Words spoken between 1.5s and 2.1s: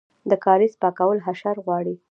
غواړي؟